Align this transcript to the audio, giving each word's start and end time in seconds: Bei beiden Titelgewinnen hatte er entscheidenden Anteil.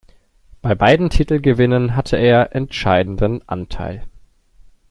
Bei 0.63 0.73
beiden 0.73 1.11
Titelgewinnen 1.11 1.95
hatte 1.95 2.17
er 2.17 2.55
entscheidenden 2.55 3.47
Anteil. 3.47 4.03